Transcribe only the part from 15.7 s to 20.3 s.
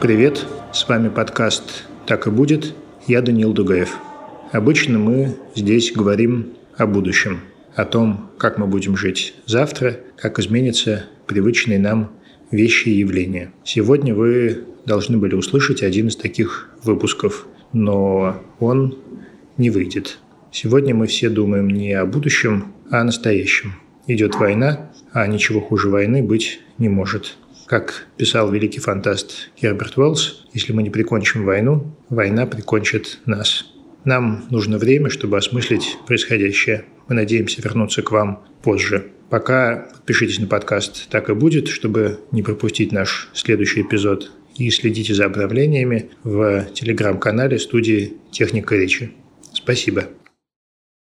один из таких выпусков, но он не выйдет.